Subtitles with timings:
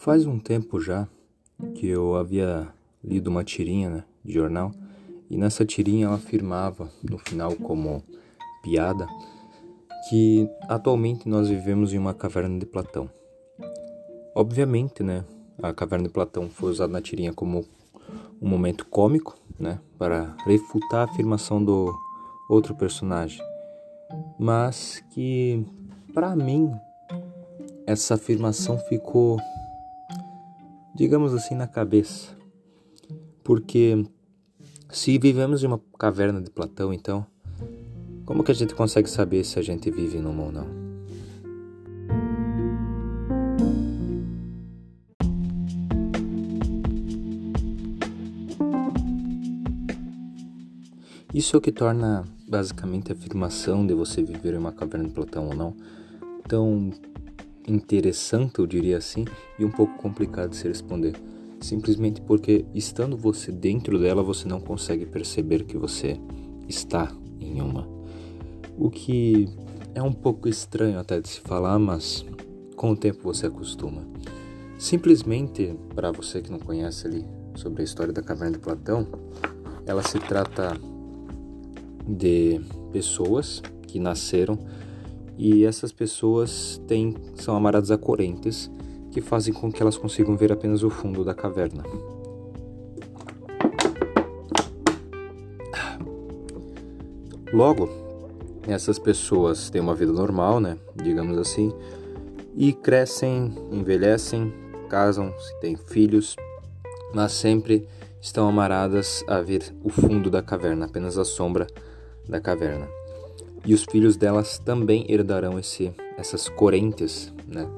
[0.00, 1.06] Faz um tempo já
[1.74, 2.68] que eu havia
[3.04, 4.72] lido uma tirinha né, de jornal
[5.28, 8.02] e nessa tirinha ela afirmava, no final como
[8.62, 9.06] piada,
[10.08, 13.10] que atualmente nós vivemos em uma caverna de Platão.
[14.34, 15.22] Obviamente, né,
[15.62, 17.66] a caverna de Platão foi usada na tirinha como
[18.40, 21.94] um momento cômico, né, para refutar a afirmação do
[22.48, 23.42] outro personagem,
[24.38, 25.62] mas que
[26.14, 26.72] para mim
[27.86, 29.38] essa afirmação ficou
[31.00, 32.36] digamos assim, na cabeça.
[33.42, 34.04] Porque
[34.90, 37.24] se vivemos em uma caverna de Platão, então,
[38.26, 40.66] como que a gente consegue saber se a gente vive numa ou não?
[51.32, 55.14] Isso é o que torna basicamente a afirmação de você viver em uma caverna de
[55.14, 55.74] Platão ou não
[56.46, 56.92] tão
[57.66, 59.24] interessante, eu diria assim,
[59.58, 61.14] e um pouco complicado de se responder.
[61.60, 66.18] Simplesmente porque, estando você dentro dela, você não consegue perceber que você
[66.68, 67.86] está em uma.
[68.78, 69.48] O que
[69.94, 72.24] é um pouco estranho até de se falar, mas
[72.76, 74.06] com o tempo você acostuma.
[74.78, 79.06] Simplesmente, para você que não conhece ali sobre a história da caverna de Platão,
[79.84, 80.74] ela se trata
[82.08, 84.58] de pessoas que nasceram
[85.42, 88.70] e essas pessoas têm, são amaradas a correntes
[89.10, 91.82] que fazem com que elas consigam ver apenas o fundo da caverna.
[97.50, 97.88] Logo,
[98.68, 101.72] essas pessoas têm uma vida normal, né, digamos assim,
[102.54, 104.52] e crescem, envelhecem,
[104.90, 106.36] casam, têm filhos,
[107.14, 107.88] mas sempre
[108.20, 111.66] estão amaradas a ver o fundo da caverna, apenas a sombra
[112.28, 112.99] da caverna
[113.64, 117.68] e os filhos delas também herdarão esse, essas correntes, né,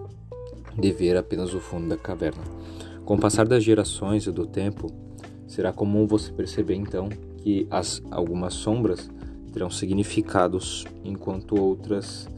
[0.79, 2.43] de ver apenas o fundo da caverna.
[3.05, 4.91] Com o passar das gerações e do tempo,
[5.47, 9.11] será comum você perceber então que as, algumas sombras
[9.53, 12.29] terão significados, enquanto outras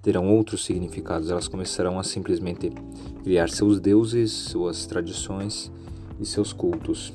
[0.00, 1.30] terão outros significados.
[1.30, 2.70] Elas começarão a simplesmente
[3.24, 5.70] criar seus deuses, suas tradições
[6.20, 7.12] e seus cultos.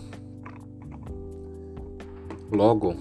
[2.52, 2.94] Logo,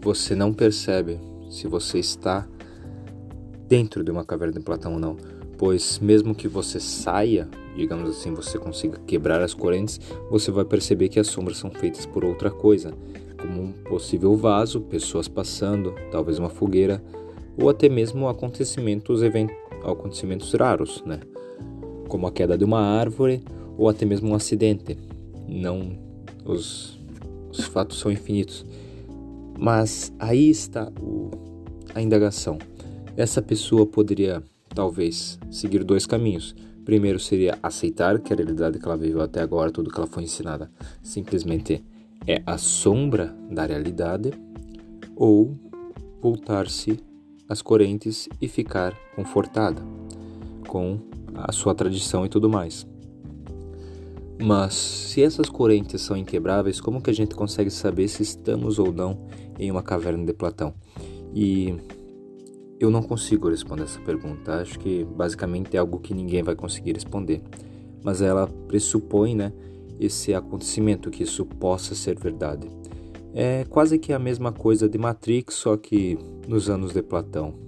[0.00, 1.20] você não percebe
[1.50, 2.46] se você está
[3.68, 5.16] dentro de uma caverna de Platão ou não,
[5.58, 11.08] pois mesmo que você saia, digamos assim, você consiga quebrar as correntes, você vai perceber
[11.08, 12.92] que as sombras são feitas por outra coisa,
[13.40, 17.02] como um possível vaso, pessoas passando, talvez uma fogueira,
[17.56, 19.20] ou até mesmo acontecimentos,
[19.84, 21.20] acontecimentos raros, né?
[22.08, 23.42] Como a queda de uma árvore
[23.76, 24.96] ou até mesmo um acidente.
[25.48, 25.98] Não
[26.44, 26.98] os,
[27.50, 28.64] os fatos são infinitos.
[29.58, 31.30] Mas aí está o,
[31.94, 32.58] a indagação.
[33.16, 34.42] Essa pessoa poderia,
[34.74, 36.54] talvez, seguir dois caminhos.
[36.84, 40.22] Primeiro seria aceitar que a realidade que ela viveu até agora, tudo que ela foi
[40.22, 40.70] ensinada,
[41.02, 41.84] simplesmente
[42.26, 44.32] é a sombra da realidade,
[45.16, 45.56] ou
[46.20, 46.98] voltar-se
[47.48, 49.82] às correntes e ficar confortada
[50.68, 50.98] com
[51.34, 52.86] a sua tradição e tudo mais.
[54.42, 58.92] Mas se essas correntes são inquebráveis, como que a gente consegue saber se estamos ou
[58.92, 59.26] não
[59.58, 60.74] em uma caverna de Platão?
[61.34, 61.74] E
[62.78, 64.60] eu não consigo responder essa pergunta.
[64.60, 67.42] Acho que basicamente é algo que ninguém vai conseguir responder.
[68.04, 69.52] Mas ela pressupõe, né,
[69.98, 72.68] esse acontecimento que isso possa ser verdade.
[73.32, 77.65] É quase que a mesma coisa de Matrix, só que nos anos de Platão.